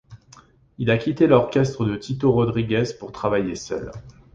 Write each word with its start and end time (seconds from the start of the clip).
Il 0.79 0.89
a 0.89 0.97
quitté 0.97 1.27
l'orchestre 1.27 1.85
de 1.85 1.95
Tito 1.95 2.31
Rodríguez 2.31 2.87
pour 2.99 3.11
travailler 3.11 3.53
seul. 3.53 3.91